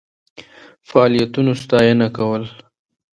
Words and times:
فعالیتونو 0.87 1.51
ستاینه 1.63 2.07
کول. 2.17 2.43